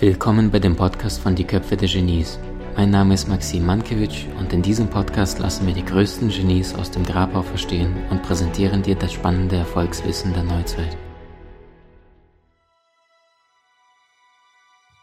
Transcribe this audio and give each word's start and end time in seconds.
Willkommen 0.00 0.50
bei 0.50 0.58
dem 0.58 0.76
Podcast 0.76 1.20
von 1.20 1.34
Die 1.34 1.44
Köpfe 1.44 1.76
der 1.76 1.86
Genies. 1.86 2.38
Mein 2.74 2.88
Name 2.88 3.12
ist 3.12 3.28
Maxim 3.28 3.66
Mankewitsch 3.66 4.24
und 4.38 4.50
in 4.50 4.62
diesem 4.62 4.88
Podcast 4.88 5.38
lassen 5.40 5.66
wir 5.66 5.74
die 5.74 5.84
größten 5.84 6.30
Genies 6.30 6.74
aus 6.74 6.90
dem 6.90 7.04
Grabau 7.04 7.42
verstehen 7.42 7.94
und 8.08 8.22
präsentieren 8.22 8.82
dir 8.82 8.94
das 8.94 9.12
spannende 9.12 9.56
Erfolgswissen 9.56 10.32
der 10.32 10.44
Neuzeit. 10.44 10.96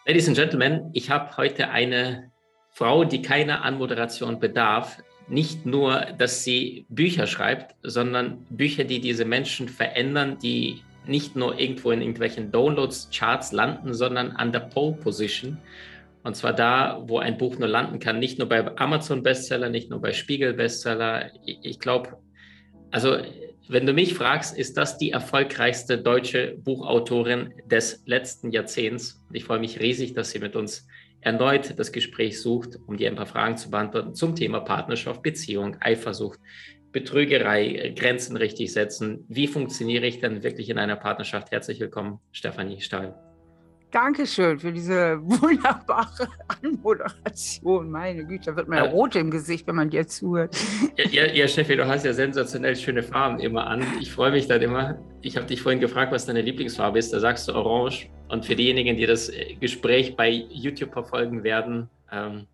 Ladies 0.08 0.28
and 0.28 0.36
Gentlemen, 0.36 0.90
ich 0.94 1.12
habe 1.12 1.38
heute 1.38 1.70
eine 1.70 2.32
Frau, 2.72 3.04
die 3.04 3.22
keine 3.22 3.62
Anmoderation 3.62 4.40
bedarf. 4.40 4.98
Nicht 5.28 5.68
nur, 5.68 6.08
dass 6.18 6.44
sie 6.44 6.88
Bücher 6.90 7.28
schreibt, 7.28 7.76
sondern 7.84 8.48
Bücher, 8.50 8.84
die 8.84 9.00
diese 9.00 9.26
Menschen 9.26 9.70
verändern, 9.70 10.40
die 10.42 10.82
nicht 11.08 11.36
nur 11.36 11.60
irgendwo 11.60 11.92
in 11.92 12.02
irgendwelchen 12.02 12.52
Downloads-Charts 12.52 13.52
landen, 13.52 13.94
sondern 13.94 14.32
an 14.32 14.52
der 14.52 14.62
Pole 14.62 14.96
Position. 14.96 15.58
Und 16.24 16.36
zwar 16.36 16.54
da, 16.54 17.04
wo 17.08 17.20
ein 17.20 17.38
Buch 17.38 17.58
nur 17.58 17.70
landen 17.70 18.00
kann, 18.00 18.20
nicht 18.20 18.38
nur 18.38 18.50
bei 18.50 18.78
Amazon-Bestseller, 18.78 19.70
nicht 19.70 19.90
nur 19.90 20.02
bei 20.02 20.12
Spiegel-Bestseller. 20.12 21.32
Ich 21.46 21.80
glaube, 21.80 22.18
also 22.92 23.18
wenn 23.70 23.86
du 23.86 23.94
mich 23.94 24.14
fragst, 24.14 24.58
ist 24.58 24.78
das 24.78 24.98
die 24.98 25.12
erfolgreichste 25.12 25.98
deutsche 25.98 26.58
Buchautorin 26.58 27.54
des 27.66 28.04
letzten 28.06 28.52
Jahrzehnts. 28.52 29.24
Ich 29.32 29.44
freue 29.44 29.60
mich 29.60 29.80
riesig, 29.80 30.14
dass 30.14 30.32
sie 30.32 30.40
mit 30.40 30.56
uns 30.56 30.88
erneut 31.22 31.78
das 31.78 31.92
Gespräch 31.92 32.40
sucht, 32.42 32.78
um 32.88 32.96
dir 32.96 33.10
ein 33.10 33.16
paar 33.16 33.26
Fragen 33.26 33.58
zu 33.58 33.70
beantworten 33.70 34.14
zum 34.14 34.36
Thema 34.36 34.62
Partnerschaft, 34.62 35.22
Beziehung, 35.22 35.76
Eifersucht, 35.82 36.40
Betrügerei, 36.92 37.94
Grenzen 37.96 38.38
richtig 38.38 38.74
setzen. 38.74 39.26
Wie 39.28 39.48
funktioniere 39.48 40.06
ich 40.06 40.20
denn 40.20 40.44
wirklich 40.44 40.70
in 40.70 40.78
einer 40.78 40.96
Partnerschaft? 40.96 41.52
Herzlich 41.52 41.80
willkommen, 41.80 42.20
Stefanie 42.32 42.82
Stahl. 42.82 43.16
Dankeschön 43.92 44.60
für 44.60 44.74
diese 44.74 45.20
wunderbare 45.22 46.28
Anmoderation. 46.62 47.90
Meine 47.90 48.26
Güte, 48.26 48.52
da 48.52 48.56
wird 48.58 48.68
man 48.68 48.80
ja 48.80 48.90
rot 48.90 49.16
im 49.16 49.32
Gesicht, 49.32 49.66
wenn 49.68 49.76
man 49.76 49.90
dir 49.90 50.06
zuhört. 50.08 50.58
Ja, 50.98 51.06
ja, 51.10 51.34
ja, 51.34 51.48
Steffi, 51.48 51.76
du 51.76 51.88
hast 51.88 52.04
ja 52.04 52.14
sensationell 52.14 52.76
schöne 52.76 53.02
Farben 53.02 53.40
immer 53.40 53.68
an. 53.68 53.84
Ich 54.02 54.12
freue 54.12 54.32
mich 54.32 54.48
dann 54.48 54.62
immer. 54.62 55.00
Ich 55.22 55.38
habe 55.38 55.46
dich 55.46 55.62
vorhin 55.62 55.80
gefragt, 55.80 56.12
was 56.12 56.26
deine 56.26 56.42
Lieblingsfarbe 56.42 57.00
ist. 57.00 57.14
Da 57.14 57.20
sagst 57.20 57.48
du 57.48 57.54
Orange. 57.54 58.10
Und 58.28 58.46
für 58.46 58.56
diejenigen, 58.56 58.98
die 58.98 59.06
das 59.06 59.32
Gespräch 59.62 60.18
bei 60.18 60.30
YouTube 60.30 60.92
verfolgen 60.92 61.44
werden, 61.44 61.90
ähm, 62.12 62.46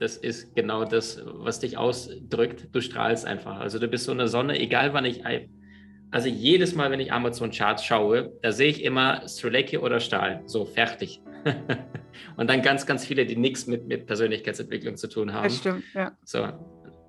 das 0.00 0.16
ist 0.16 0.56
genau 0.56 0.84
das, 0.84 1.20
was 1.24 1.60
dich 1.60 1.76
ausdrückt. 1.76 2.68
Du 2.72 2.80
strahlst 2.80 3.26
einfach. 3.26 3.60
Also 3.60 3.78
du 3.78 3.86
bist 3.86 4.06
so 4.06 4.12
eine 4.12 4.28
Sonne, 4.28 4.58
egal 4.58 4.94
wann 4.94 5.04
ich, 5.04 5.22
also 6.10 6.28
jedes 6.28 6.74
Mal, 6.74 6.90
wenn 6.90 7.00
ich 7.00 7.12
Amazon 7.12 7.50
Charts 7.50 7.84
schaue, 7.84 8.32
da 8.40 8.50
sehe 8.50 8.70
ich 8.70 8.82
immer 8.82 9.28
Streleki 9.28 9.76
oder 9.76 10.00
Stahl. 10.00 10.42
So, 10.46 10.64
fertig. 10.64 11.20
und 12.38 12.48
dann 12.48 12.62
ganz, 12.62 12.86
ganz 12.86 13.04
viele, 13.04 13.26
die 13.26 13.36
nichts 13.36 13.66
mit, 13.66 13.86
mit 13.88 14.06
Persönlichkeitsentwicklung 14.06 14.96
zu 14.96 15.06
tun 15.06 15.34
haben. 15.34 15.44
Das 15.44 15.58
stimmt, 15.58 15.84
ja. 15.92 16.12
So, 16.24 16.48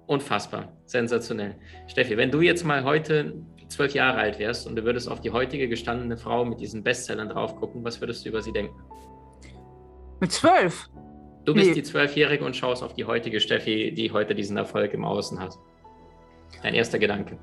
unfassbar, 0.08 0.78
sensationell. 0.86 1.55
Steffi, 1.88 2.17
wenn 2.17 2.30
du 2.30 2.42
jetzt 2.42 2.66
mal 2.66 2.83
heute 2.83 3.42
zwölf 3.70 3.94
Jahre 3.94 4.17
alt 4.17 4.38
wärst 4.38 4.67
und 4.67 4.76
du 4.76 4.83
würdest 4.83 5.09
auf 5.09 5.22
die 5.22 5.31
heutige 5.31 5.70
gestandene 5.70 6.17
Frau 6.17 6.44
mit 6.44 6.59
diesen 6.59 6.83
Bestsellern 6.83 7.30
drauf 7.30 7.55
gucken, 7.55 7.86
was 7.86 8.02
würdest 8.02 8.26
du 8.26 8.30
über 8.30 8.42
sie 8.42 8.52
denken? 8.52 8.76
Mit 10.20 10.33
zwölf? 10.33 10.89
Du 11.45 11.53
bist 11.53 11.70
nee. 11.70 11.73
die 11.73 11.84
Zwölfjährige 11.84 12.45
und 12.45 12.56
schaust 12.56 12.84
auf 12.84 12.94
die 12.94 13.06
heutige 13.06 13.39
Steffi, 13.39 13.92
die 13.92 14.11
heute 14.11 14.36
diesen 14.36 14.58
Erfolg 14.58 14.94
im 14.94 15.03
Außen 15.03 15.39
hat. 15.39 15.58
Dein 16.61 16.75
erster 16.75 17.00
Gedanke. 17.00 17.38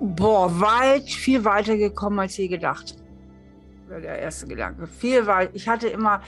Boah, 0.00 0.60
weit, 0.60 1.08
viel 1.08 1.44
weiter 1.44 1.76
gekommen 1.76 2.18
als 2.18 2.36
je 2.36 2.48
gedacht. 2.48 2.96
Der 3.90 4.18
erste 4.18 4.46
Gedanke. 4.46 4.86
Viel 4.86 5.26
weit. 5.26 5.50
Ich 5.54 5.68
hatte 5.68 5.88
immer, 5.88 6.22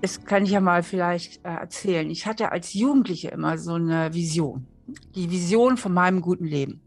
das 0.00 0.24
kann 0.24 0.44
ich 0.44 0.50
ja 0.50 0.60
mal 0.60 0.82
vielleicht 0.82 1.44
äh, 1.44 1.48
erzählen, 1.48 2.08
ich 2.10 2.26
hatte 2.26 2.52
als 2.52 2.74
Jugendliche 2.74 3.28
immer 3.28 3.58
so 3.58 3.74
eine 3.74 4.12
Vision. 4.12 4.66
Die 5.14 5.30
Vision 5.30 5.76
von 5.76 5.92
meinem 5.94 6.20
guten 6.20 6.44
Leben. 6.44 6.82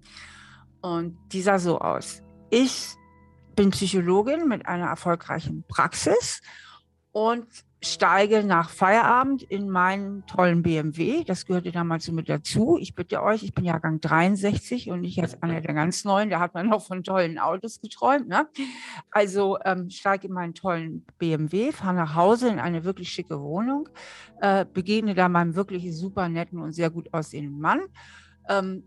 Und 0.81 1.17
die 1.31 1.41
sah 1.41 1.57
so 1.57 1.79
aus. 1.79 2.21
Ich 2.51 2.95
bin 3.55 3.71
Psychologin 3.71 4.47
mit 4.47 4.67
einer 4.67 4.87
erfolgreichen 4.87 5.63
Praxis 5.67 6.41
und 7.17 7.47
steige 7.81 8.43
nach 8.43 8.69
Feierabend 8.69 9.41
in 9.41 9.69
meinen 9.69 10.23
tollen 10.27 10.61
BMW. 10.61 11.23
Das 11.23 11.47
gehörte 11.47 11.71
damals 11.71 12.11
mit 12.11 12.29
dazu. 12.29 12.77
Ich 12.79 12.93
bitte 12.93 13.23
euch, 13.23 13.41
ich 13.41 13.55
bin 13.55 13.65
Jahrgang 13.65 13.99
63 14.01 14.91
und 14.91 15.01
nicht 15.01 15.17
jetzt 15.17 15.41
einer 15.41 15.59
der 15.59 15.73
ganz 15.73 16.05
neuen. 16.05 16.29
Da 16.29 16.39
hat 16.39 16.53
man 16.53 16.69
noch 16.69 16.85
von 16.85 17.03
tollen 17.03 17.39
Autos 17.39 17.81
geträumt. 17.81 18.27
Ne? 18.27 18.47
Also 19.09 19.57
ähm, 19.65 19.89
steige 19.89 20.27
in 20.27 20.33
meinen 20.33 20.53
tollen 20.53 21.07
BMW, 21.17 21.71
fahre 21.71 21.95
nach 21.95 22.13
Hause 22.13 22.49
in 22.49 22.59
eine 22.59 22.83
wirklich 22.83 23.09
schicke 23.09 23.41
Wohnung, 23.41 23.89
äh, 24.39 24.63
begegne 24.71 25.15
da 25.15 25.27
meinem 25.27 25.55
wirklich 25.55 25.97
super 25.97 26.29
netten 26.29 26.59
und 26.59 26.73
sehr 26.73 26.91
gut 26.91 27.11
aussehenden 27.15 27.59
Mann, 27.59 27.81
ähm, 28.47 28.83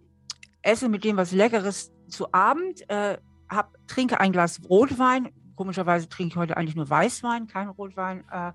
esse 0.62 0.88
mit 0.88 1.02
dem 1.02 1.16
was 1.16 1.32
Leckeres 1.32 1.92
zu 2.06 2.32
Abend, 2.32 2.88
äh, 2.90 3.18
hab, 3.48 3.76
trinke 3.88 4.20
ein 4.20 4.30
Glas 4.30 4.60
Rotwein, 4.68 5.30
Komischerweise 5.60 6.08
trinke 6.08 6.32
ich 6.32 6.36
heute 6.36 6.56
eigentlich 6.56 6.74
nur 6.74 6.88
Weißwein, 6.88 7.46
kein 7.46 7.68
Rotwein. 7.68 8.24
Äh, 8.30 8.52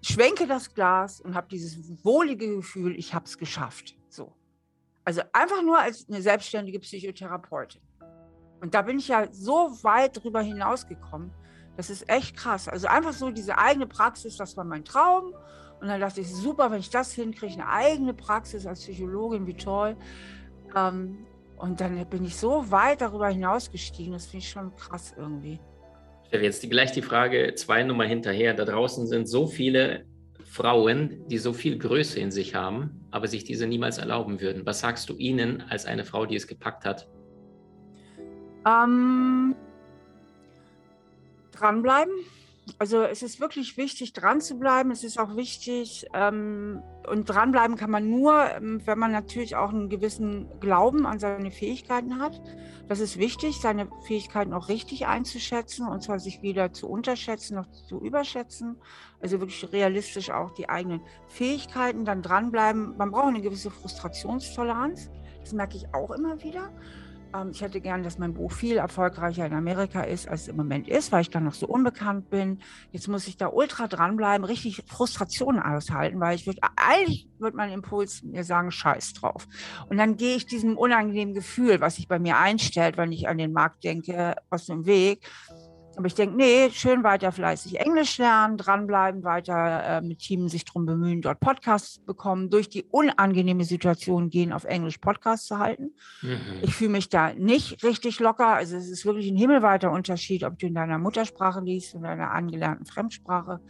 schwenke 0.00 0.46
das 0.46 0.72
Glas 0.72 1.20
und 1.20 1.34
habe 1.34 1.48
dieses 1.48 1.76
wohlige 2.04 2.46
Gefühl, 2.54 2.94
ich 2.96 3.14
habe 3.14 3.24
es 3.24 3.36
geschafft. 3.36 3.96
So. 4.08 4.32
Also 5.04 5.22
einfach 5.32 5.60
nur 5.64 5.76
als 5.76 6.06
eine 6.08 6.22
selbstständige 6.22 6.78
Psychotherapeutin. 6.78 7.80
Und 8.60 8.74
da 8.74 8.82
bin 8.82 9.00
ich 9.00 9.08
ja 9.08 9.26
so 9.32 9.76
weit 9.82 10.22
drüber 10.22 10.40
hinausgekommen. 10.40 11.32
Das 11.76 11.90
ist 11.90 12.08
echt 12.08 12.36
krass. 12.36 12.68
Also 12.68 12.86
einfach 12.86 13.12
so 13.12 13.32
diese 13.32 13.58
eigene 13.58 13.88
Praxis, 13.88 14.36
das 14.36 14.56
war 14.56 14.62
mein 14.62 14.84
Traum. 14.84 15.34
Und 15.80 15.88
dann 15.88 16.00
dachte 16.00 16.20
ich, 16.20 16.32
super, 16.32 16.70
wenn 16.70 16.78
ich 16.78 16.90
das 16.90 17.12
hinkriege, 17.12 17.54
eine 17.54 17.68
eigene 17.68 18.14
Praxis 18.14 18.68
als 18.68 18.82
Psychologin, 18.82 19.48
wie 19.48 19.56
toll. 19.56 19.96
Ähm, 20.76 21.26
und 21.56 21.80
dann 21.80 22.08
bin 22.08 22.24
ich 22.24 22.36
so 22.36 22.70
weit 22.70 23.00
darüber 23.00 23.30
hinausgestiegen, 23.30 24.12
das 24.12 24.26
finde 24.26 24.44
ich 24.44 24.50
schon 24.50 24.76
krass 24.76 25.12
irgendwie. 25.16 25.58
Steffi, 26.26 26.44
jetzt 26.44 26.62
die, 26.62 26.68
gleich 26.68 26.92
die 26.92 27.02
Frage 27.02 27.54
zwei 27.54 27.82
Nummer 27.84 28.04
hinterher. 28.04 28.52
Da 28.54 28.64
draußen 28.64 29.06
sind 29.06 29.28
so 29.28 29.46
viele 29.46 30.06
Frauen, 30.44 31.26
die 31.28 31.38
so 31.38 31.52
viel 31.52 31.78
Größe 31.78 32.18
in 32.18 32.30
sich 32.30 32.54
haben, 32.54 33.06
aber 33.10 33.28
sich 33.28 33.44
diese 33.44 33.66
niemals 33.66 33.98
erlauben 33.98 34.40
würden. 34.40 34.66
Was 34.66 34.80
sagst 34.80 35.08
du 35.08 35.16
ihnen 35.16 35.62
als 35.68 35.86
eine 35.86 36.04
Frau, 36.04 36.26
die 36.26 36.36
es 36.36 36.46
gepackt 36.46 36.84
hat? 36.84 37.08
Ähm, 38.66 39.54
dranbleiben 41.52 42.12
also 42.78 43.02
es 43.02 43.22
ist 43.22 43.40
wirklich 43.40 43.76
wichtig, 43.76 44.12
dran 44.12 44.40
zu 44.40 44.58
bleiben. 44.58 44.90
Es 44.90 45.04
ist 45.04 45.18
auch 45.18 45.36
wichtig, 45.36 46.06
ähm, 46.14 46.82
und 47.06 47.26
dranbleiben 47.26 47.76
kann 47.76 47.90
man 47.90 48.10
nur, 48.10 48.50
ähm, 48.50 48.80
wenn 48.84 48.98
man 48.98 49.12
natürlich 49.12 49.56
auch 49.56 49.70
einen 49.70 49.88
gewissen 49.88 50.48
Glauben 50.60 51.06
an 51.06 51.18
seine 51.18 51.50
Fähigkeiten 51.50 52.18
hat. 52.20 52.40
Das 52.88 53.00
ist 53.00 53.18
wichtig, 53.18 53.60
seine 53.60 53.88
Fähigkeiten 54.06 54.52
auch 54.52 54.68
richtig 54.68 55.06
einzuschätzen 55.06 55.88
und 55.88 56.02
zwar 56.02 56.18
sich 56.18 56.42
weder 56.42 56.72
zu 56.72 56.88
unterschätzen 56.88 57.56
noch 57.56 57.70
zu 57.70 58.00
überschätzen. 58.00 58.76
Also 59.20 59.40
wirklich 59.40 59.72
realistisch 59.72 60.30
auch 60.30 60.52
die 60.52 60.68
eigenen 60.68 61.00
Fähigkeiten, 61.28 62.04
dann 62.04 62.22
dranbleiben. 62.22 62.96
Man 62.96 63.10
braucht 63.10 63.28
eine 63.28 63.42
gewisse 63.42 63.70
Frustrationstoleranz. 63.70 65.10
Das 65.40 65.52
merke 65.52 65.76
ich 65.76 65.94
auch 65.94 66.10
immer 66.10 66.42
wieder. 66.42 66.70
Ähm, 67.36 67.50
ich 67.52 67.60
hätte 67.60 67.80
gern, 67.80 68.02
dass 68.02 68.18
mein 68.18 68.34
Buch 68.34 68.52
viel 68.52 68.76
erfolgreicher 68.76 69.46
in 69.46 69.54
Amerika 69.54 70.02
ist, 70.02 70.28
als 70.28 70.42
es 70.42 70.48
im 70.48 70.56
Moment 70.56 70.88
ist, 70.88 71.12
weil 71.12 71.22
ich 71.22 71.30
da 71.30 71.40
noch 71.40 71.54
so 71.54 71.66
unbekannt 71.66 72.30
bin. 72.30 72.60
Jetzt 72.92 73.08
muss 73.08 73.26
ich 73.28 73.36
da 73.36 73.48
ultra 73.48 73.86
dranbleiben, 73.86 74.44
richtig 74.44 74.82
Frustrationen 74.86 75.62
aushalten, 75.62 76.20
weil 76.20 76.36
ich 76.36 76.46
würde, 76.46 76.60
eigentlich 76.76 77.28
würde 77.38 77.56
mein 77.56 77.70
Impuls 77.70 78.22
mir 78.22 78.44
sagen, 78.44 78.70
scheiß 78.70 79.14
drauf. 79.14 79.46
Und 79.88 79.98
dann 79.98 80.16
gehe 80.16 80.36
ich 80.36 80.46
diesem 80.46 80.76
unangenehmen 80.76 81.34
Gefühl, 81.34 81.80
was 81.80 81.96
sich 81.96 82.08
bei 82.08 82.18
mir 82.18 82.38
einstellt, 82.38 82.96
wenn 82.96 83.12
ich 83.12 83.28
an 83.28 83.38
den 83.38 83.52
Markt 83.52 83.84
denke, 83.84 84.36
aus 84.50 84.66
dem 84.66 84.86
Weg. 84.86 85.28
Aber 85.96 86.06
ich 86.06 86.14
denke, 86.14 86.36
nee, 86.36 86.70
schön 86.70 87.02
weiter 87.04 87.32
fleißig 87.32 87.80
Englisch 87.80 88.18
lernen, 88.18 88.58
dranbleiben, 88.58 89.24
weiter 89.24 89.82
äh, 89.82 90.00
mit 90.02 90.18
Teams 90.18 90.52
sich 90.52 90.66
darum 90.66 90.84
bemühen, 90.84 91.22
dort 91.22 91.40
Podcasts 91.40 91.94
zu 91.94 92.04
bekommen, 92.04 92.50
durch 92.50 92.68
die 92.68 92.84
unangenehme 92.84 93.64
Situation 93.64 94.28
gehen, 94.28 94.52
auf 94.52 94.64
Englisch 94.64 94.98
Podcasts 94.98 95.46
zu 95.46 95.58
halten. 95.58 95.94
Mhm. 96.20 96.38
Ich 96.60 96.74
fühle 96.74 96.90
mich 96.90 97.08
da 97.08 97.32
nicht 97.32 97.82
richtig 97.82 98.20
locker. 98.20 98.48
Also 98.48 98.76
es 98.76 98.90
ist 98.90 99.06
wirklich 99.06 99.28
ein 99.28 99.36
himmelweiter 99.36 99.90
Unterschied, 99.90 100.44
ob 100.44 100.58
du 100.58 100.66
in 100.66 100.74
deiner 100.74 100.98
Muttersprache 100.98 101.60
liest 101.60 101.94
oder 101.94 102.12
in 102.12 102.20
einer 102.20 102.30
angelernten 102.30 102.84
Fremdsprache. 102.84 103.60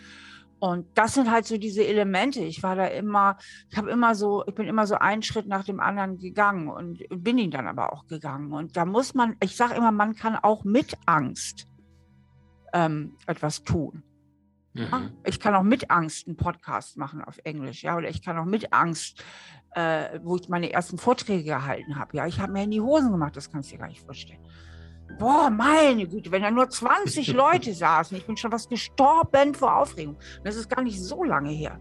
Und 0.58 0.87
das 0.99 1.14
sind 1.14 1.31
halt 1.31 1.46
so 1.46 1.58
diese 1.58 1.87
Elemente. 1.87 2.40
Ich 2.40 2.62
war 2.62 2.75
da 2.75 2.87
immer, 2.87 3.37
ich 3.70 3.76
habe 3.76 3.90
immer 3.90 4.17
so, 4.17 4.43
ich 4.49 4.55
bin 4.55 4.67
immer 4.67 4.87
so 4.88 4.96
einen 4.96 5.23
Schritt 5.23 5.46
nach 5.46 5.64
dem 5.64 5.78
anderen 5.78 6.19
gegangen 6.19 6.69
und 6.69 7.05
bin 7.08 7.38
ihn 7.38 7.50
dann 7.52 7.69
aber 7.69 7.93
auch 7.93 8.06
gegangen. 8.06 8.52
Und 8.52 8.76
da 8.76 8.84
muss 8.84 9.14
man, 9.14 9.37
ich 9.40 9.55
sage 9.55 9.75
immer, 9.75 9.93
man 9.93 10.17
kann 10.17 10.34
auch 10.34 10.64
mit 10.64 10.96
Angst 11.05 11.69
ähm, 12.73 13.17
etwas 13.27 13.63
tun. 13.63 14.03
Mhm. 14.75 15.13
Ich 15.25 15.41
kann 15.41 15.55
auch 15.55 15.63
mit 15.63 15.91
Angst 15.91 16.27
einen 16.27 16.37
Podcast 16.37 16.97
machen 16.99 17.23
auf 17.23 17.39
Englisch, 17.45 17.83
ja, 17.83 17.97
oder 17.97 18.09
ich 18.09 18.23
kann 18.23 18.39
auch 18.39 18.45
mit 18.45 18.73
Angst, 18.73 19.25
äh, 19.71 20.21
wo 20.23 20.37
ich 20.37 20.49
meine 20.49 20.73
ersten 20.73 20.99
Vorträge 20.99 21.45
gehalten 21.45 21.99
habe. 21.99 22.17
Ja, 22.17 22.27
ich 22.27 22.41
habe 22.41 22.53
mir 22.53 22.65
in 22.65 22.71
die 22.71 22.81
Hosen 22.81 23.11
gemacht, 23.11 23.37
das 23.37 23.51
kannst 23.51 23.71
du 23.71 23.75
dir 23.75 23.81
gar 23.81 23.89
nicht 23.89 24.03
vorstellen. 24.03 24.41
boah, 25.19 25.51
meine 25.51 26.07
Güte, 26.07 26.31
wenn 26.31 26.43
da 26.43 26.51
nur 26.51 26.69
20 26.69 27.33
Leute 27.33 27.73
saßen, 27.73 28.17
ich 28.17 28.27
bin 28.27 28.37
schon 28.37 28.53
was 28.53 28.69
gestorben 28.69 29.55
vor 29.55 29.77
Aufregung. 29.77 30.19
Das 30.45 30.57
ist 30.57 30.69
gar 30.69 30.83
nicht 30.83 31.01
so 31.01 31.25
lange 31.25 31.51
her. 31.51 31.81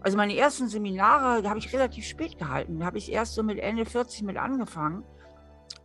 Also 0.00 0.16
meine 0.16 0.36
ersten 0.36 0.68
Seminare, 0.68 1.42
da 1.42 1.50
habe 1.50 1.60
ich 1.60 1.72
relativ 1.72 2.04
spät 2.04 2.38
gehalten. 2.38 2.80
Da 2.80 2.86
habe 2.86 2.98
ich 2.98 3.10
erst 3.10 3.34
so 3.34 3.42
mit 3.42 3.58
Ende 3.58 3.84
40 3.84 4.22
mit 4.22 4.36
angefangen. 4.36 5.04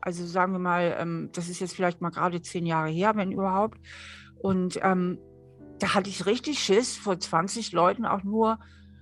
Also 0.01 0.25
sagen 0.25 0.53
wir 0.53 0.59
mal, 0.59 0.95
ähm, 0.99 1.29
das 1.33 1.49
ist 1.49 1.59
jetzt 1.59 1.75
vielleicht 1.75 2.01
mal 2.01 2.09
gerade 2.09 2.41
zehn 2.41 2.65
Jahre 2.65 2.89
her, 2.89 3.15
wenn 3.15 3.31
überhaupt. 3.31 3.79
Und 4.39 4.79
ähm, 4.83 5.19
da 5.79 5.93
hatte 5.93 6.09
ich 6.09 6.25
richtig 6.25 6.59
Schiss 6.59 6.97
vor 6.97 7.19
20 7.19 7.71
Leuten 7.71 8.05
auch 8.05 8.23
nur. 8.23 8.59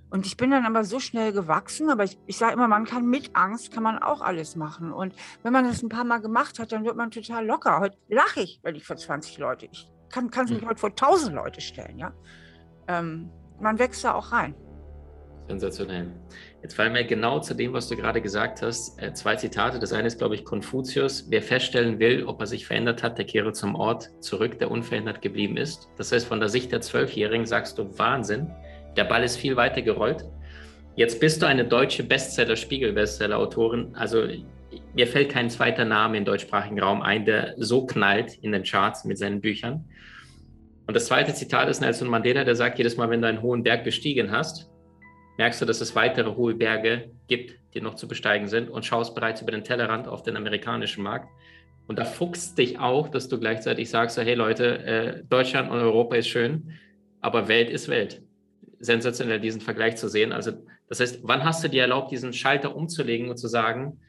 Und 0.09 0.25
ich 0.25 0.37
bin 0.37 0.51
dann 0.51 0.65
aber 0.65 0.83
so 0.83 0.99
schnell 0.99 1.33
gewachsen. 1.33 1.89
Aber 1.89 2.03
ich, 2.03 2.17
ich 2.25 2.37
sage 2.37 2.53
immer, 2.53 2.67
man 2.67 2.85
kann 2.85 3.05
mit 3.05 3.35
Angst, 3.35 3.71
kann 3.71 3.83
man 3.83 3.97
auch 3.97 4.21
alles 4.21 4.55
machen. 4.55 4.93
Und 4.93 5.13
wenn 5.43 5.53
man 5.53 5.65
das 5.65 5.83
ein 5.83 5.89
paar 5.89 6.05
Mal 6.05 6.19
gemacht 6.19 6.59
hat, 6.59 6.71
dann 6.71 6.85
wird 6.85 6.95
man 6.95 7.11
total 7.11 7.45
locker. 7.45 7.79
Heute 7.79 7.97
lache 8.07 8.41
ich, 8.41 8.59
wenn 8.63 8.75
ich 8.75 8.85
vor 8.85 8.95
20 8.95 9.37
Leute, 9.37 9.67
ich 9.71 9.91
kann, 10.09 10.29
kann 10.29 10.45
mich 10.45 10.61
hm. 10.61 10.67
heute 10.67 10.79
vor 10.79 10.89
1000 10.91 11.35
Leute 11.35 11.61
stellen. 11.61 11.97
Ja? 11.97 12.13
Ähm, 12.87 13.29
man 13.59 13.79
wächst 13.79 14.03
da 14.03 14.13
auch 14.13 14.31
rein. 14.31 14.55
Sensationell. 15.47 16.11
Jetzt 16.65 16.73
fallen 16.73 16.94
mir 16.94 17.03
genau 17.03 17.39
zu 17.39 17.53
dem, 17.53 17.73
was 17.73 17.89
du 17.89 17.95
gerade 17.95 18.21
gesagt 18.21 18.63
hast, 18.63 19.00
äh, 19.00 19.13
zwei 19.13 19.35
Zitate. 19.35 19.77
Das 19.77 19.94
eine 19.94 20.07
ist, 20.07 20.17
glaube 20.17 20.33
ich, 20.33 20.44
Konfuzius. 20.44 21.27
Wer 21.29 21.44
feststellen 21.44 22.00
will, 22.00 22.23
ob 22.25 22.41
er 22.41 22.47
sich 22.47 22.65
verändert 22.65 23.03
hat, 23.03 23.19
der 23.19 23.25
kehre 23.25 23.53
zum 23.53 23.75
Ort 23.75 24.09
zurück, 24.19 24.57
der 24.57 24.71
unverändert 24.71 25.21
geblieben 25.21 25.57
ist. 25.57 25.89
Das 26.00 26.12
heißt, 26.12 26.25
von 26.25 26.39
der 26.39 26.50
Sicht 26.50 26.71
der 26.71 26.81
Zwölfjährigen 26.81 27.45
sagst 27.45 27.77
du 27.77 27.95
Wahnsinn. 28.00 28.50
Der 28.97 29.03
Ball 29.03 29.23
ist 29.23 29.38
viel 29.38 29.56
weiter 29.56 29.83
gerollt. 29.83 30.25
Jetzt 30.95 31.19
bist 31.19 31.39
du 31.44 31.45
eine 31.45 31.65
deutsche 31.65 32.01
Bestseller, 32.01 32.56
Spiegel-Bestseller-Autorin. 32.56 33.94
Also 33.94 34.23
mir 34.95 35.06
fällt 35.06 35.29
kein 35.29 35.51
zweiter 35.51 35.85
Name 35.85 36.18
im 36.18 36.25
deutschsprachigen 36.25 36.79
Raum 36.79 37.03
ein, 37.03 37.25
der 37.25 37.53
so 37.57 37.85
knallt 37.85 38.39
in 38.41 38.53
den 38.53 38.63
Charts 38.63 39.06
mit 39.06 39.19
seinen 39.19 39.39
Büchern. 39.39 39.85
Und 40.88 40.95
das 40.95 41.06
zweite 41.06 41.31
Zitat 41.35 41.69
ist 41.69 41.81
Nelson 41.81 42.07
Mandela, 42.07 42.44
der 42.44 42.56
sagt, 42.56 42.79
jedes 42.79 42.97
Mal, 42.97 43.11
wenn 43.11 43.21
du 43.21 43.27
einen 43.27 43.44
hohen 43.44 43.61
Berg 43.61 43.83
bestiegen 43.83 44.31
hast, 44.31 44.71
merkst 45.37 45.61
du, 45.61 45.65
dass 45.65 45.81
es 45.81 45.95
weitere 45.95 46.35
hohe 46.35 46.55
Berge 46.55 47.11
gibt, 47.27 47.55
die 47.73 47.81
noch 47.81 47.95
zu 47.95 48.07
besteigen 48.07 48.47
sind 48.47 48.69
und 48.69 48.85
schaust 48.85 49.15
bereits 49.15 49.41
über 49.41 49.51
den 49.51 49.63
Tellerrand 49.63 50.07
auf 50.07 50.23
den 50.23 50.37
amerikanischen 50.37 51.03
Markt. 51.03 51.29
Und 51.87 51.99
da 51.99 52.05
fuchst 52.05 52.57
dich 52.57 52.79
auch, 52.79 53.09
dass 53.09 53.27
du 53.27 53.39
gleichzeitig 53.39 53.89
sagst, 53.89 54.17
hey 54.17 54.33
Leute, 54.33 54.79
äh, 54.79 55.23
Deutschland 55.29 55.69
und 55.69 55.77
Europa 55.77 56.15
ist 56.15 56.29
schön, 56.29 56.71
aber 57.21 57.47
Welt 57.47 57.69
ist 57.69 57.89
Welt. 57.89 58.21
Sensationell, 58.79 59.39
diesen 59.39 59.61
Vergleich 59.61 59.97
zu 59.97 60.07
sehen. 60.07 60.31
Also 60.31 60.51
das 60.89 60.99
heißt, 60.99 61.19
wann 61.23 61.43
hast 61.43 61.63
du 61.63 61.67
dir 61.67 61.83
erlaubt, 61.83 62.11
diesen 62.11 62.33
Schalter 62.33 62.75
umzulegen 62.75 63.29
und 63.29 63.37
zu 63.37 63.47
sagen, 63.47 63.99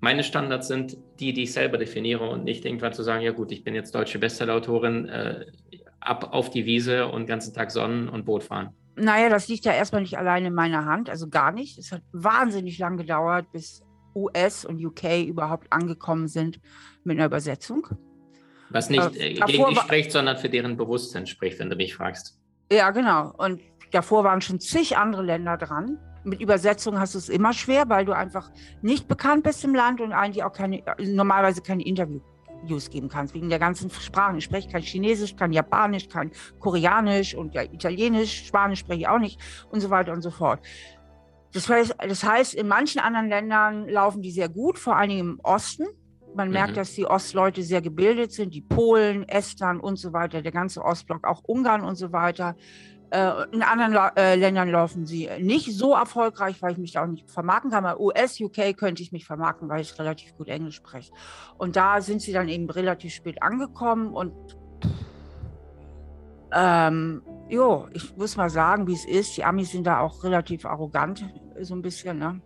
meine 0.00 0.22
Standards 0.22 0.68
sind 0.68 0.98
die, 1.18 1.32
die 1.32 1.44
ich 1.44 1.52
selber 1.52 1.78
definiere 1.78 2.28
und 2.28 2.44
nicht 2.44 2.64
irgendwann 2.64 2.92
zu 2.92 3.02
sagen, 3.02 3.22
ja 3.22 3.32
gut, 3.32 3.52
ich 3.52 3.64
bin 3.64 3.74
jetzt 3.74 3.94
deutsche 3.94 4.18
Bestsellerautorin, 4.18 5.08
äh, 5.08 5.46
ab 6.00 6.28
auf 6.32 6.50
die 6.50 6.66
Wiese 6.66 7.06
und 7.06 7.22
den 7.22 7.26
ganzen 7.26 7.54
Tag 7.54 7.70
Sonnen 7.70 8.08
und 8.08 8.26
Boot 8.26 8.44
fahren. 8.44 8.74
Naja, 8.96 9.28
das 9.28 9.48
liegt 9.48 9.64
ja 9.64 9.72
erstmal 9.72 10.02
nicht 10.02 10.18
allein 10.18 10.44
in 10.44 10.54
meiner 10.54 10.84
Hand, 10.84 11.10
also 11.10 11.28
gar 11.28 11.52
nicht. 11.52 11.78
Es 11.78 11.90
hat 11.90 12.02
wahnsinnig 12.12 12.78
lang 12.78 12.96
gedauert, 12.96 13.50
bis 13.52 13.82
US 14.14 14.64
und 14.64 14.84
UK 14.84 15.26
überhaupt 15.26 15.72
angekommen 15.72 16.28
sind 16.28 16.60
mit 17.02 17.18
einer 17.18 17.26
Übersetzung. 17.26 17.88
Was 18.70 18.90
nicht 18.90 19.16
äh, 19.16 19.34
gegen 19.34 19.66
dich 19.66 19.80
spricht, 19.80 20.12
sondern 20.12 20.36
für 20.36 20.48
deren 20.48 20.76
Bewusstsein 20.76 21.26
spricht, 21.26 21.58
wenn 21.58 21.70
du 21.70 21.76
mich 21.76 21.94
fragst. 21.94 22.38
Ja, 22.70 22.90
genau. 22.90 23.32
Und 23.36 23.60
davor 23.92 24.24
waren 24.24 24.40
schon 24.40 24.60
zig 24.60 24.96
andere 24.96 25.22
Länder 25.22 25.56
dran. 25.56 25.98
Mit 26.24 26.40
Übersetzung 26.40 26.98
hast 26.98 27.14
du 27.14 27.18
es 27.18 27.28
immer 27.28 27.52
schwer, 27.52 27.88
weil 27.88 28.04
du 28.04 28.12
einfach 28.12 28.50
nicht 28.80 29.08
bekannt 29.08 29.42
bist 29.42 29.62
im 29.64 29.74
Land 29.74 30.00
und 30.00 30.12
eigentlich 30.12 30.44
auch 30.44 30.52
keine, 30.52 30.82
normalerweise 30.98 31.60
keine 31.60 31.84
Interview 31.84 32.20
Interviews 32.64 32.90
geben 32.90 33.08
kannst, 33.08 33.34
wegen 33.34 33.48
der 33.48 33.58
ganzen 33.58 33.90
Sprachen. 33.90 34.38
Ich 34.38 34.44
spreche 34.44 34.68
kein 34.70 34.82
Chinesisch, 34.82 35.36
kein 35.36 35.52
Japanisch, 35.52 36.08
kein 36.08 36.30
Koreanisch 36.58 37.34
und 37.34 37.54
ja, 37.54 37.62
Italienisch, 37.62 38.46
Spanisch 38.46 38.80
spreche 38.80 39.00
ich 39.00 39.08
auch 39.08 39.18
nicht 39.18 39.38
und 39.70 39.80
so 39.80 39.90
weiter 39.90 40.12
und 40.12 40.22
so 40.22 40.30
fort. 40.30 40.60
Das 41.52 41.68
heißt, 41.68 41.94
das 42.08 42.24
heißt, 42.24 42.54
in 42.54 42.66
manchen 42.66 43.00
anderen 43.00 43.28
Ländern 43.28 43.88
laufen 43.88 44.22
die 44.22 44.32
sehr 44.32 44.48
gut, 44.48 44.78
vor 44.78 44.96
allen 44.96 45.10
Dingen 45.10 45.20
im 45.20 45.40
Osten. 45.42 45.86
Man 46.34 46.50
merkt, 46.50 46.72
mhm. 46.72 46.76
dass 46.76 46.94
die 46.94 47.06
Ostleute 47.06 47.62
sehr 47.62 47.80
gebildet 47.80 48.32
sind, 48.32 48.52
die 48.52 48.60
Polen, 48.60 49.28
Estland 49.28 49.80
und 49.80 49.96
so 49.96 50.12
weiter, 50.12 50.42
der 50.42 50.50
ganze 50.50 50.82
Ostblock, 50.82 51.24
auch 51.24 51.42
Ungarn 51.44 51.84
und 51.84 51.94
so 51.94 52.12
weiter. 52.12 52.56
Äh, 53.14 53.46
in 53.52 53.62
anderen 53.62 53.94
äh, 54.16 54.34
Ländern 54.34 54.68
laufen 54.70 55.06
sie 55.06 55.30
nicht 55.38 55.72
so 55.72 55.94
erfolgreich, 55.94 56.60
weil 56.60 56.72
ich 56.72 56.78
mich 56.78 56.92
da 56.92 57.04
auch 57.04 57.06
nicht 57.06 57.30
vermarkten 57.30 57.70
kann. 57.70 57.84
Bei 57.84 57.96
US, 57.96 58.40
UK 58.40 58.76
könnte 58.76 59.04
ich 59.04 59.12
mich 59.12 59.24
vermarkten, 59.24 59.68
weil 59.68 59.82
ich 59.82 59.96
relativ 60.00 60.36
gut 60.36 60.48
Englisch 60.48 60.74
spreche. 60.74 61.12
Und 61.56 61.76
da 61.76 62.00
sind 62.00 62.22
sie 62.22 62.32
dann 62.32 62.48
eben 62.48 62.68
relativ 62.68 63.14
spät 63.14 63.40
angekommen 63.40 64.12
und 64.12 64.32
ähm, 66.50 67.22
jo, 67.48 67.86
ich 67.92 68.16
muss 68.16 68.36
mal 68.36 68.50
sagen, 68.50 68.88
wie 68.88 68.94
es 68.94 69.04
ist. 69.04 69.36
Die 69.36 69.44
Amis 69.44 69.70
sind 69.70 69.86
da 69.86 70.00
auch 70.00 70.24
relativ 70.24 70.66
arrogant, 70.66 71.24
so 71.60 71.76
ein 71.76 71.82
bisschen. 71.82 72.18
Ne? 72.18 72.40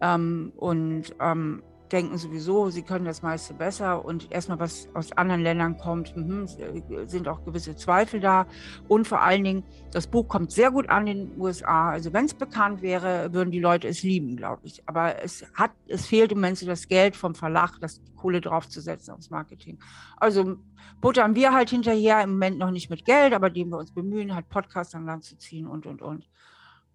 Ähm, 0.00 0.52
und 0.56 1.12
ähm, 1.18 1.64
denken 1.92 2.16
sowieso, 2.16 2.70
sie 2.70 2.82
können 2.82 3.04
das 3.04 3.22
meiste 3.22 3.54
besser 3.54 4.04
und 4.04 4.30
erstmal 4.32 4.58
was 4.58 4.88
aus 4.94 5.12
anderen 5.12 5.42
Ländern 5.42 5.76
kommt, 5.76 6.16
mh, 6.16 7.06
sind 7.06 7.28
auch 7.28 7.44
gewisse 7.44 7.76
Zweifel 7.76 8.20
da. 8.20 8.46
Und 8.88 9.06
vor 9.06 9.20
allen 9.20 9.44
Dingen, 9.44 9.64
das 9.92 10.06
Buch 10.06 10.28
kommt 10.28 10.52
sehr 10.52 10.70
gut 10.70 10.88
an 10.88 11.06
in 11.06 11.30
den 11.30 11.40
USA. 11.40 11.90
Also 11.90 12.12
wenn 12.12 12.24
es 12.24 12.34
bekannt 12.34 12.82
wäre, 12.82 13.32
würden 13.32 13.50
die 13.50 13.60
Leute 13.60 13.88
es 13.88 14.02
lieben, 14.02 14.36
glaube 14.36 14.62
ich. 14.64 14.82
Aber 14.88 15.22
es 15.22 15.44
hat, 15.54 15.72
es 15.86 16.06
fehlt 16.06 16.32
im 16.32 16.38
Moment 16.38 16.66
das 16.66 16.88
Geld 16.88 17.14
vom 17.14 17.34
Verlag, 17.34 17.78
das 17.80 18.00
Kohle 18.16 18.40
draufzusetzen 18.40 19.14
aufs 19.14 19.30
Marketing. 19.30 19.78
Also 20.16 20.56
buttern 21.00 21.34
wir 21.34 21.52
halt 21.52 21.70
hinterher 21.70 22.22
im 22.22 22.30
Moment 22.32 22.58
noch 22.58 22.70
nicht 22.70 22.88
mit 22.88 23.04
Geld, 23.04 23.34
aber 23.34 23.50
dem 23.50 23.68
wir 23.68 23.78
uns 23.78 23.92
bemühen, 23.92 24.34
halt 24.34 24.48
Podcasts 24.48 24.94
an 24.94 25.04
Land 25.04 25.24
zu 25.24 25.36
ziehen 25.36 25.66
und 25.66 25.86
und 25.86 26.00
und. 26.00 26.28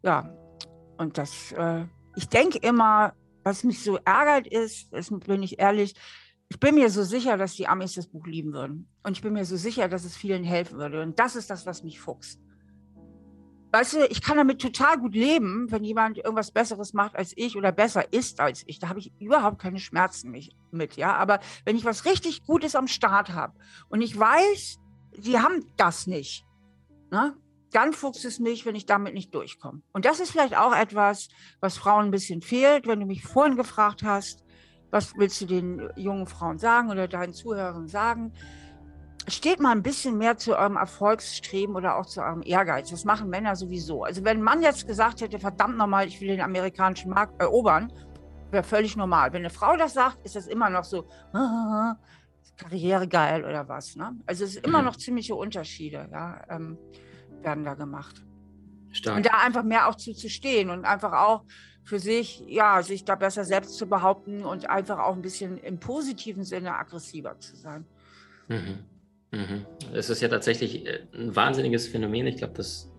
Ja, 0.02 0.34
und 0.98 1.18
das, 1.18 1.52
äh, 1.52 1.86
ich 2.16 2.30
denke 2.30 2.58
immer, 2.60 3.14
was 3.48 3.64
mich 3.64 3.82
so 3.82 3.98
ärgert 4.04 4.46
ist, 4.46 4.92
ist, 4.92 5.18
bin 5.22 5.42
ich 5.42 5.58
ehrlich, 5.58 5.96
ich 6.50 6.60
bin 6.60 6.76
mir 6.76 6.90
so 6.90 7.04
sicher, 7.04 7.38
dass 7.38 7.56
die 7.56 7.68
Amis 7.68 7.94
das 7.94 8.08
Buch 8.08 8.28
lieben 8.28 8.52
würden. 8.52 8.90
Und 9.04 9.14
ich 9.14 9.22
bin 9.22 9.34
mir 9.34 9.46
so 9.46 9.56
sicher, 9.56 9.88
dass 9.88 10.04
es 10.04 10.18
vielen 10.18 10.44
helfen 10.44 10.78
würde. 10.78 11.02
Und 11.02 11.18
das 11.18 11.38
ist 11.38 11.50
das, 11.50 11.66
was 11.66 11.82
mich 11.82 12.00
fuchst. 12.00 12.42
Weißt 13.72 13.94
du, 13.94 14.06
ich 14.10 14.22
kann 14.22 14.36
damit 14.36 14.62
total 14.62 14.98
gut 14.98 15.14
leben, 15.14 15.72
wenn 15.72 15.86
jemand 15.86 16.18
irgendwas 16.18 16.52
Besseres 16.52 16.94
macht 16.94 17.16
als 17.16 17.32
ich 17.38 17.56
oder 17.56 17.72
besser 17.72 18.12
ist 18.12 18.42
als 18.42 18.64
ich. 18.66 18.80
Da 18.80 18.90
habe 18.90 19.00
ich 19.00 19.14
überhaupt 19.20 19.60
keine 19.60 19.80
Schmerzen 19.80 20.36
mit, 20.72 20.96
ja. 20.98 21.16
Aber 21.16 21.40
wenn 21.64 21.78
ich 21.78 21.86
was 21.86 22.04
richtig 22.04 22.44
Gutes 22.44 22.76
am 22.76 22.88
Start 22.88 23.30
habe 23.30 23.58
und 23.90 24.02
ich 24.02 24.18
weiß, 24.18 24.78
die 25.18 25.40
haben 25.40 25.66
das 25.78 26.06
nicht, 26.08 26.46
ne? 27.12 27.36
Dann 27.72 27.94
fuchst 27.94 28.26
es 28.26 28.40
mich, 28.40 28.66
wenn 28.66 28.76
ich 28.76 28.86
damit 28.86 29.14
nicht 29.14 29.34
durchkomme. 29.34 29.82
Und 29.94 30.06
das 30.06 30.20
ist 30.20 30.32
vielleicht 30.32 30.58
auch 30.58 30.76
etwas, 30.76 31.30
was 31.60 31.78
Frauen 31.78 32.06
ein 32.06 32.12
bisschen 32.12 32.42
fehlt, 32.42 32.88
wenn 32.88 33.00
du 33.00 33.06
mich 33.06 33.24
vorhin 33.24 33.58
gefragt 33.58 34.04
hast, 34.04 34.44
was 34.90 35.16
willst 35.18 35.42
du 35.42 35.46
den 35.46 35.90
jungen 35.96 36.28
Frauen 36.28 36.58
sagen 36.58 36.90
oder 36.90 37.08
deinen 37.08 37.34
Zuhörern 37.34 37.88
sagen? 37.88 38.34
Steht 39.28 39.60
mal 39.60 39.72
ein 39.72 39.84
bisschen 39.84 40.18
mehr 40.18 40.38
zu 40.38 40.58
eurem 40.58 40.78
Erfolgsstreben 40.78 41.76
oder 41.76 41.98
auch 41.98 42.06
zu 42.06 42.22
eurem 42.22 42.42
Ehrgeiz. 42.42 42.90
Das 42.90 43.04
machen 43.04 43.30
Männer 43.30 43.58
sowieso. 43.58 44.04
Also 44.04 44.24
wenn 44.24 44.38
ein 44.38 44.44
Mann 44.44 44.62
jetzt 44.62 44.88
gesagt 44.88 45.20
hätte, 45.20 45.40
verdammt 45.40 45.78
nochmal, 45.78 46.08
ich 46.08 46.22
will 46.22 46.30
den 46.30 46.40
amerikanischen 46.40 47.12
Markt 47.12 47.42
erobern, 47.42 47.92
wäre 48.52 48.64
völlig 48.64 48.96
normal. 48.96 49.34
Wenn 49.34 49.42
eine 49.42 49.50
Frau 49.50 49.76
das 49.76 49.94
sagt, 49.94 50.24
ist 50.24 50.38
das 50.38 50.48
immer 50.48 50.70
noch 50.70 50.86
so, 50.86 51.10
Karriere 52.58 53.08
geil 53.08 53.46
oder 53.46 53.68
was. 53.68 53.96
Ne? 53.96 54.16
Also 54.26 54.44
es 54.44 54.56
ist 54.56 54.66
immer 54.66 54.80
mhm. 54.80 54.86
noch 54.86 54.96
ziemliche 54.96 55.36
Unterschiede. 55.36 56.10
Ja? 56.12 56.42
Ähm, 56.50 56.78
werden 57.44 57.64
da 57.64 57.74
gemacht. 57.74 58.24
Stark. 58.92 59.18
Und 59.18 59.26
da 59.26 59.32
einfach 59.44 59.64
mehr 59.64 59.88
auch 59.88 59.96
zu, 59.96 60.14
zu 60.14 60.30
stehen 60.30 60.70
und 60.70 60.86
einfach 60.86 61.14
auch 61.14 61.44
für 61.84 62.00
sich, 62.00 62.44
ja, 62.48 62.82
sich 62.84 63.06
da 63.06 63.16
besser 63.16 63.46
selbst 63.46 63.78
zu 63.78 63.88
behaupten 63.88 64.44
und 64.44 64.70
einfach 64.70 65.00
auch 65.00 65.16
ein 65.16 65.22
bisschen 65.22 65.58
im 65.58 65.80
positiven 65.80 66.44
Sinne 66.44 66.76
aggressiver 66.76 67.40
zu 67.40 67.56
sein. 67.56 67.86
Mhm. 68.50 68.80
Mhm. 69.32 69.66
Es 69.94 70.10
ist 70.10 70.22
ja 70.22 70.28
tatsächlich 70.28 70.86
äh, 70.86 71.02
ein 71.14 71.36
wahnsinniges 71.36 71.88
Phänomen. 71.88 72.28
Ich 72.28 72.38
glaube, 72.38 72.54
das 72.56 72.92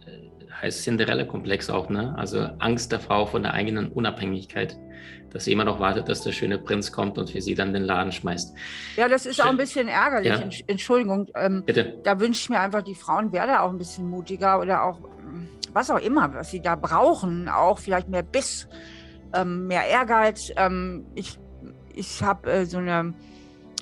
heißt 0.61 0.83
Cinderella-Komplex 0.83 1.71
auch, 1.71 1.89
ne? 1.89 2.15
Also 2.17 2.41
Angst 2.59 2.93
der 2.93 3.01
Frau 3.01 3.27
von 3.27 3.43
der 3.43 3.55
eigenen 3.55 3.89
Unabhängigkeit, 3.89 4.77
dass 5.31 5.45
sie 5.45 5.53
immer 5.53 5.65
noch 5.65 5.79
wartet, 5.81 6.09
dass 6.09 6.23
der 6.23 6.33
schöne 6.33 6.59
Prinz 6.59 6.91
kommt 6.91 7.19
und 7.19 7.31
für 7.31 7.41
sie 7.41 7.55
dann 7.55 7.73
den 7.73 7.85
Laden 7.85 8.13
schmeißt. 8.13 8.57
Ja, 8.97 9.09
das 9.09 9.27
ist 9.27 9.37
Schön. 9.37 9.45
auch 9.45 9.51
ein 9.51 9.57
bisschen 9.57 9.89
ärgerlich. 9.89 10.59
Ja. 10.59 10.65
Entschuldigung. 10.67 11.29
Ähm, 11.35 11.63
Bitte. 11.65 11.99
Da 12.03 12.19
wünsche 12.19 12.41
ich 12.41 12.51
mir 12.51 12.61
einfach, 12.61 12.83
die 12.83 12.95
Frauen 12.95 13.31
da 13.31 13.61
auch 13.61 13.71
ein 13.71 13.79
bisschen 13.79 14.09
mutiger 14.09 14.61
oder 14.61 14.85
auch 14.85 15.01
was 15.73 15.91
auch 15.91 16.01
immer, 16.01 16.33
was 16.35 16.51
sie 16.51 16.61
da 16.61 16.75
brauchen, 16.77 17.49
auch 17.49 17.79
vielleicht 17.79 18.09
mehr 18.09 18.23
Biss, 18.23 18.69
ähm, 19.35 19.67
mehr 19.67 19.87
Ehrgeiz. 19.87 20.51
Ähm, 20.57 21.05
ich 21.15 21.39
ich 21.95 22.23
habe 22.23 22.51
äh, 22.51 22.65
so 22.65 22.79
eine 22.79 23.15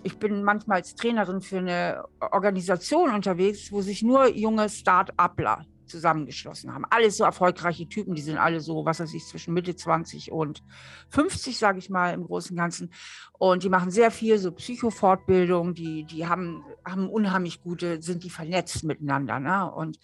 ich 0.02 0.18
bin 0.18 0.42
manchmal 0.44 0.78
als 0.78 0.94
Trainerin 0.94 1.40
für 1.40 1.58
eine 1.58 2.04
Organisation 2.20 3.12
unterwegs, 3.12 3.72
wo 3.72 3.80
sich 3.82 4.02
nur 4.02 4.28
junge 4.28 4.68
Start-upler 4.68 5.64
zusammengeschlossen 5.86 6.72
haben. 6.72 6.84
Alles 6.90 7.16
so 7.16 7.24
erfolgreiche 7.24 7.88
Typen, 7.88 8.14
die 8.14 8.22
sind 8.22 8.38
alle 8.38 8.60
so, 8.60 8.84
was 8.84 9.00
weiß 9.00 9.12
ich, 9.14 9.26
zwischen 9.26 9.54
Mitte 9.54 9.76
20 9.76 10.32
und 10.32 10.62
50, 11.10 11.58
sage 11.58 11.78
ich 11.78 11.90
mal, 11.90 12.14
im 12.14 12.24
Großen 12.24 12.52
und 12.52 12.58
Ganzen. 12.58 12.92
Und 13.38 13.62
die 13.62 13.68
machen 13.68 13.90
sehr 13.90 14.10
viel 14.10 14.38
so 14.38 14.52
Psychofortbildung, 14.52 15.74
die, 15.74 16.04
die 16.04 16.26
haben, 16.26 16.64
haben 16.84 17.08
unheimlich 17.08 17.62
gute, 17.62 18.02
sind 18.02 18.24
die 18.24 18.30
vernetzt 18.30 18.84
miteinander 18.84 19.40
ne? 19.40 19.70
und 19.70 19.98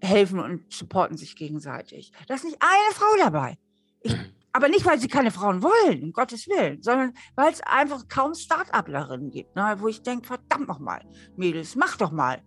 helfen 0.00 0.40
und 0.40 0.72
supporten 0.72 1.16
sich 1.16 1.36
gegenseitig. 1.36 2.12
Da 2.26 2.34
ist 2.34 2.44
nicht 2.44 2.58
eine 2.60 2.94
Frau 2.94 3.16
dabei. 3.18 3.58
Ich, 4.02 4.16
aber 4.52 4.68
nicht, 4.68 4.86
weil 4.86 4.98
sie 4.98 5.08
keine 5.08 5.30
Frauen 5.30 5.62
wollen, 5.62 6.02
um 6.02 6.12
Gottes 6.12 6.48
Willen, 6.48 6.82
sondern 6.82 7.12
weil 7.36 7.52
es 7.52 7.60
einfach 7.60 8.08
kaum 8.08 8.34
Start-uplerinnen 8.34 9.30
gibt, 9.30 9.54
ne? 9.54 9.76
wo 9.78 9.88
ich 9.88 10.02
denke, 10.02 10.26
verdammt 10.26 10.66
nochmal, 10.66 11.02
Mädels, 11.36 11.76
mach 11.76 11.96
doch 11.96 12.10
mal. 12.10 12.42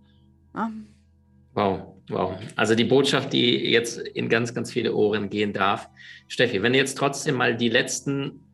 Ne? 0.53 0.87
Wow, 1.53 1.95
wow. 2.09 2.37
Also 2.55 2.75
die 2.75 2.83
Botschaft, 2.83 3.33
die 3.33 3.71
jetzt 3.71 3.97
in 3.99 4.29
ganz, 4.29 4.53
ganz 4.53 4.71
viele 4.71 4.93
Ohren 4.93 5.29
gehen 5.29 5.53
darf. 5.53 5.89
Steffi, 6.27 6.63
wenn 6.63 6.73
du 6.73 6.79
jetzt 6.79 6.97
trotzdem 6.97 7.35
mal 7.35 7.55
die 7.55 7.69
letzten 7.69 8.45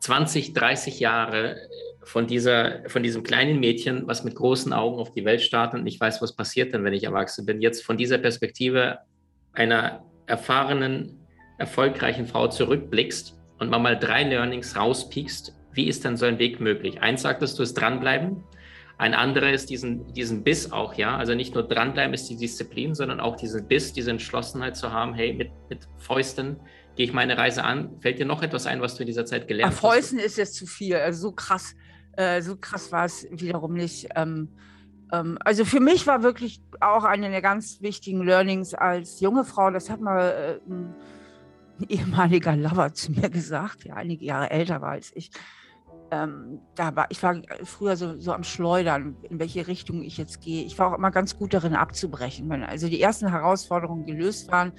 20, 0.00 0.52
30 0.54 1.00
Jahre 1.00 1.56
von, 2.02 2.26
dieser, 2.26 2.88
von 2.88 3.02
diesem 3.02 3.22
kleinen 3.22 3.58
Mädchen, 3.58 4.06
was 4.06 4.24
mit 4.24 4.34
großen 4.34 4.72
Augen 4.72 4.98
auf 4.98 5.12
die 5.12 5.24
Welt 5.24 5.42
startet 5.42 5.80
und 5.80 5.86
ich 5.86 6.00
weiß, 6.00 6.22
was 6.22 6.36
passiert 6.36 6.72
dann, 6.72 6.84
wenn 6.84 6.92
ich 6.92 7.04
erwachsen 7.04 7.44
bin, 7.44 7.60
jetzt 7.60 7.84
von 7.84 7.96
dieser 7.96 8.18
Perspektive 8.18 8.98
einer 9.52 10.04
erfahrenen, 10.26 11.26
erfolgreichen 11.58 12.26
Frau 12.26 12.48
zurückblickst 12.48 13.36
und 13.58 13.70
mal 13.70 13.98
drei 13.98 14.22
Learnings 14.22 14.76
rauspiekst, 14.76 15.54
wie 15.72 15.88
ist 15.88 16.04
dann 16.04 16.16
so 16.16 16.26
ein 16.26 16.38
Weg 16.38 16.60
möglich? 16.60 17.00
Eins 17.02 17.22
sagtest 17.22 17.58
du, 17.58 17.62
ist 17.62 17.74
dranbleiben. 17.74 18.44
Ein 18.98 19.12
anderer 19.12 19.52
ist 19.52 19.68
diesen, 19.68 20.12
diesen 20.14 20.42
Biss 20.42 20.72
auch, 20.72 20.94
ja. 20.94 21.16
Also 21.16 21.34
nicht 21.34 21.54
nur 21.54 21.64
dranbleiben 21.64 22.14
ist 22.14 22.30
die 22.30 22.36
Disziplin, 22.36 22.94
sondern 22.94 23.20
auch 23.20 23.36
diesen 23.36 23.68
Biss, 23.68 23.92
diese 23.92 24.10
Entschlossenheit 24.10 24.76
zu 24.76 24.92
haben, 24.92 25.12
hey, 25.12 25.34
mit, 25.34 25.50
mit 25.68 25.86
Fäusten 25.98 26.60
gehe 26.96 27.04
ich 27.04 27.12
meine 27.12 27.36
Reise 27.36 27.62
an. 27.62 28.00
Fällt 28.00 28.18
dir 28.18 28.24
noch 28.24 28.42
etwas 28.42 28.66
ein, 28.66 28.80
was 28.80 28.94
du 28.94 29.02
in 29.02 29.06
dieser 29.06 29.26
Zeit 29.26 29.48
gelernt 29.48 29.74
Ach, 29.76 29.82
hast? 29.82 29.94
Fäusten 29.94 30.18
ist 30.18 30.38
jetzt 30.38 30.54
zu 30.54 30.66
viel. 30.66 30.96
Also 30.96 31.28
so 31.28 31.32
krass, 31.32 31.74
äh, 32.16 32.40
so 32.40 32.56
krass 32.56 32.90
war 32.90 33.04
es 33.04 33.26
wiederum 33.30 33.74
nicht. 33.74 34.08
Ähm, 34.16 34.48
ähm, 35.12 35.38
also 35.44 35.64
für 35.66 35.80
mich 35.80 36.06
war 36.06 36.22
wirklich 36.22 36.62
auch 36.80 37.04
eine 37.04 37.30
der 37.30 37.42
ganz 37.42 37.82
wichtigen 37.82 38.24
Learnings 38.24 38.74
als 38.74 39.20
junge 39.20 39.44
Frau, 39.44 39.70
das 39.70 39.90
hat 39.90 40.00
mal 40.00 40.60
äh, 40.66 40.70
ein 40.70 41.88
ehemaliger 41.88 42.56
Lover 42.56 42.94
zu 42.94 43.12
mir 43.12 43.28
gesagt, 43.28 43.84
der 43.84 43.96
einige 43.96 44.24
Jahre 44.24 44.50
älter 44.50 44.80
war 44.80 44.92
als 44.92 45.12
ich 45.14 45.30
ähm, 46.10 46.60
da 46.74 46.94
war, 46.94 47.06
ich 47.10 47.22
war 47.22 47.36
früher 47.64 47.96
so, 47.96 48.18
so 48.18 48.32
am 48.32 48.44
Schleudern, 48.44 49.16
in 49.28 49.38
welche 49.38 49.66
Richtung 49.66 50.02
ich 50.02 50.16
jetzt 50.16 50.40
gehe. 50.40 50.64
Ich 50.64 50.78
war 50.78 50.92
auch 50.92 50.98
immer 50.98 51.10
ganz 51.10 51.38
gut 51.38 51.54
darin 51.54 51.74
abzubrechen. 51.74 52.48
Wenn 52.48 52.62
also 52.62 52.88
die 52.88 53.00
ersten 53.00 53.28
Herausforderungen 53.28 54.06
gelöst 54.06 54.50
waren, 54.50 54.72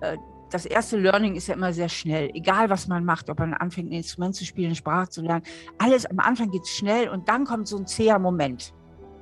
äh, 0.00 0.16
das 0.50 0.64
erste 0.64 0.96
Learning 0.96 1.34
ist 1.34 1.48
ja 1.48 1.54
immer 1.54 1.72
sehr 1.72 1.88
schnell. 1.88 2.30
Egal, 2.32 2.70
was 2.70 2.88
man 2.88 3.04
macht, 3.04 3.28
ob 3.28 3.38
man 3.38 3.54
anfängt, 3.54 3.90
ein 3.90 3.96
Instrument 3.96 4.34
zu 4.34 4.44
spielen, 4.44 4.74
Sprache 4.74 5.10
zu 5.10 5.22
lernen. 5.22 5.44
Alles 5.78 6.06
am 6.06 6.20
Anfang 6.20 6.50
geht 6.50 6.66
schnell 6.66 7.08
und 7.08 7.28
dann 7.28 7.44
kommt 7.44 7.68
so 7.68 7.76
ein 7.76 7.86
zäher 7.86 8.18
Moment. 8.18 8.72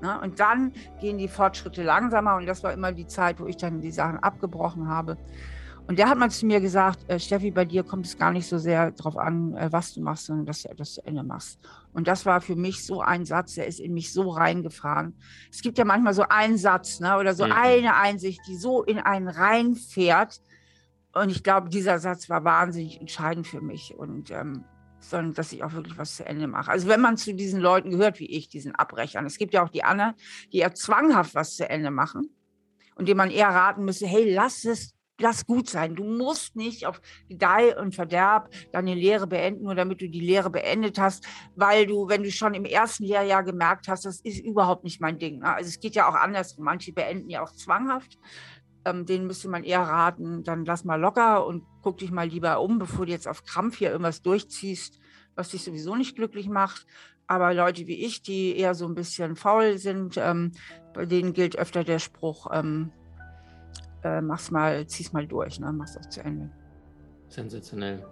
Ne? 0.03 0.21
Und 0.21 0.39
dann 0.39 0.73
gehen 1.01 1.19
die 1.19 1.29
Fortschritte 1.29 1.83
langsamer 1.83 2.37
und 2.37 2.47
das 2.47 2.63
war 2.63 2.73
immer 2.73 2.93
die 2.93 3.07
Zeit, 3.07 3.41
wo 3.41 3.47
ich 3.47 3.57
dann 3.57 3.81
die 3.81 3.91
Sachen 3.91 4.19
abgebrochen 4.19 4.89
habe. 4.89 5.17
Und 5.89 6.01
der 6.01 6.09
hat 6.09 6.19
mal 6.19 6.31
zu 6.31 6.47
mir 6.47 6.61
gesagt, 6.61 7.09
äh, 7.09 7.21
Steffi, 7.21 7.53
bei 7.53 7.65
dir 7.65 7.85
kommt 7.85 8.07
es 8.07 8.19
gar 8.19 8.33
nicht 8.33 8.49
so 8.49 8.59
sehr 8.59 8.91
darauf 8.91 9.17
an, 9.17 9.55
äh, 9.55 9.71
was 9.71 9.95
du 9.95 10.01
machst, 10.01 10.27
sondern 10.27 10.47
dass 10.47 10.63
du 10.63 10.75
das 10.75 10.95
zu 10.95 11.07
Ende 11.07 11.23
machst. 11.23 11.61
Und 11.93 12.09
das 12.09 12.27
war 12.27 12.41
für 12.41 12.57
mich 12.57 12.85
so 12.85 13.01
ein 13.03 13.25
Satz, 13.25 13.55
der 13.55 13.67
ist 13.69 13.79
in 13.79 13.95
mich 13.95 14.13
so 14.13 14.31
reingefahren. 14.31 15.15
Es 15.51 15.63
gibt 15.63 15.79
ja 15.79 15.85
manchmal 15.85 16.15
so 16.15 16.25
einen 16.29 16.59
Satz 16.59 16.99
ne, 16.99 17.17
oder 17.17 17.35
so 17.35 17.47
mhm. 17.47 17.53
eine 17.53 17.95
Einsicht, 17.95 18.41
die 18.49 18.57
so 18.57 18.83
in 18.83 18.99
einen 18.99 19.29
reinfährt. 19.29 20.41
Und 21.13 21.31
ich 21.31 21.45
glaube, 21.45 21.69
dieser 21.69 22.01
Satz 22.01 22.29
war 22.29 22.45
wahnsinnig 22.45 23.01
entscheidend 23.01 23.47
für 23.47 23.61
mich. 23.61 23.95
Und 23.97 24.31
ähm, 24.33 24.65
sondern 24.99 25.35
dass 25.35 25.53
ich 25.53 25.63
auch 25.63 25.73
wirklich 25.73 25.99
was 25.99 26.17
zu 26.17 26.27
Ende 26.27 26.49
mache. 26.49 26.71
Also 26.71 26.89
wenn 26.89 27.01
man 27.01 27.17
zu 27.17 27.33
diesen 27.35 27.61
Leuten 27.61 27.91
gehört 27.91 28.19
wie 28.19 28.27
ich, 28.27 28.49
diesen 28.49 28.75
Abbrechern, 28.75 29.25
es 29.25 29.39
gibt 29.39 29.55
ja 29.55 29.63
auch 29.63 29.69
die 29.69 29.85
anderen, 29.85 30.15
die 30.53 30.59
eher 30.59 30.75
zwanghaft 30.75 31.35
was 31.35 31.55
zu 31.57 31.69
Ende 31.69 31.91
machen 31.91 32.31
und 32.97 33.09
dem 33.09 33.17
man 33.17 33.31
eher 33.31 33.49
raten 33.49 33.85
müsste, 33.85 34.07
hey, 34.07 34.33
lass 34.33 34.65
es 34.65 34.96
lass 35.21 35.47
gut 35.47 35.69
sein. 35.69 35.95
Du 35.95 36.05
musst 36.05 36.57
nicht 36.57 36.87
auf 36.87 37.01
Gedeih 37.29 37.79
und 37.79 37.95
Verderb 37.95 38.51
deine 38.73 38.95
Lehre 38.95 39.27
beenden, 39.27 39.65
nur 39.65 39.75
damit 39.75 40.01
du 40.01 40.09
die 40.09 40.21
Lehre 40.21 40.51
beendet 40.51 40.99
hast, 40.99 41.27
weil 41.55 41.87
du, 41.87 42.09
wenn 42.09 42.23
du 42.23 42.31
schon 42.31 42.55
im 42.55 42.65
ersten 42.65 43.05
Lehrjahr 43.05 43.43
gemerkt 43.43 43.89
hast, 43.89 44.05
das 44.05 44.21
ist 44.21 44.45
überhaupt 44.45 44.85
nicht 44.85 45.01
mein 45.01 45.19
Ding. 45.19 45.39
Ne? 45.41 45.55
Also 45.55 45.69
es 45.69 45.81
geht 45.81 45.95
ja 45.95 46.09
auch 46.09 46.15
anders. 46.15 46.59
Manche 46.59 46.93
beenden 46.93 47.31
ja 47.31 47.43
auch 47.43 47.53
zwanghaft. 47.53 48.19
Ähm, 48.85 49.05
denen 49.05 49.27
müsste 49.27 49.49
man 49.49 49.65
eher 49.65 49.81
raten, 49.81 50.45
dann 50.45 50.65
lass 50.65 50.85
mal 50.85 51.01
locker 51.01 51.45
und 51.45 51.65
guck 51.83 51.99
dich 51.99 52.13
mal 52.13 52.29
lieber 52.29 52.61
um, 52.61 52.79
bevor 52.79 53.05
du 53.05 53.11
jetzt 53.11 53.27
auf 53.27 53.43
Krampf 53.43 53.79
hier 53.79 53.91
irgendwas 53.91 54.23
durchziehst, 54.23 55.01
was 55.35 55.49
dich 55.49 55.65
sowieso 55.65 55.97
nicht 55.97 56.15
glücklich 56.15 56.49
macht. 56.49 56.87
Aber 57.27 57.53
Leute 57.53 57.89
wie 57.89 58.05
ich, 58.05 58.23
die 58.23 58.57
eher 58.57 58.77
so 58.77 58.87
ein 58.87 58.95
bisschen 58.95 59.35
faul 59.35 59.79
sind, 59.79 60.17
ähm, 60.17 60.53
bei 60.95 61.05
denen 61.05 61.33
gilt 61.33 61.59
öfter 61.59 61.83
der 61.83 61.99
Spruch, 61.99 62.47
ähm, 62.53 62.93
äh, 64.07 64.23
mach's 64.23 64.51
mal, 64.51 64.87
zieh's 64.87 65.13
mal 65.13 65.27
durch, 65.27 65.61
ne? 65.61 65.73
mach's 65.73 65.97
auch 65.97 66.09
zu 66.09 66.21
Ende. 66.21 66.51
Sensationell. 67.29 68.05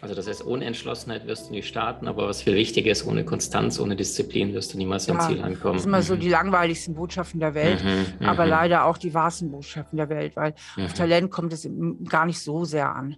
Also 0.00 0.14
das 0.14 0.28
heißt, 0.28 0.46
ohne 0.46 0.64
Entschlossenheit 0.64 1.26
wirst 1.26 1.48
du 1.48 1.52
nicht 1.52 1.66
starten, 1.66 2.06
aber 2.06 2.28
was 2.28 2.42
viel 2.42 2.54
wichtiger 2.54 2.92
ist, 2.92 3.04
ohne 3.04 3.24
Konstanz, 3.24 3.80
ohne 3.80 3.96
Disziplin 3.96 4.54
wirst 4.54 4.72
du 4.72 4.78
niemals 4.78 5.06
ja, 5.06 5.14
am 5.14 5.20
Ziel 5.20 5.42
ankommen. 5.42 5.74
Das 5.74 5.82
sind 5.82 5.90
immer 5.90 5.98
mhm. 5.98 6.02
so 6.02 6.16
die 6.16 6.28
langweiligsten 6.28 6.94
Botschaften 6.94 7.40
der 7.40 7.54
Welt, 7.54 7.82
mhm, 7.82 8.24
aber 8.24 8.44
mhm. 8.44 8.50
leider 8.50 8.84
auch 8.84 8.96
die 8.96 9.12
wahrsten 9.12 9.50
Botschaften 9.50 9.96
der 9.96 10.08
Welt, 10.08 10.36
weil 10.36 10.54
mhm. 10.76 10.84
auf 10.84 10.92
Talent 10.92 11.30
kommt 11.32 11.52
es 11.52 11.68
gar 12.08 12.26
nicht 12.26 12.38
so 12.38 12.64
sehr 12.64 12.94
an. 12.94 13.16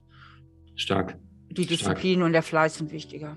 Stark. 0.74 1.18
Die 1.50 1.66
Disziplin 1.66 2.14
Stark. 2.14 2.26
und 2.26 2.32
der 2.32 2.42
Fleiß 2.42 2.76
sind 2.76 2.92
wichtiger. 2.92 3.36